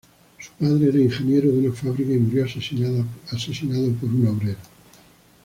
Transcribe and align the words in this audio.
Su 0.39 0.49
padre 0.53 0.87
era 0.89 0.97
ingeniero 0.97 1.51
de 1.51 1.59
una 1.59 1.75
fábrica 1.75 2.11
y 2.11 2.17
murió 2.17 2.43
asesinado 2.45 3.05
por 3.99 4.09
un 4.09 4.27
obrero. 4.29 4.57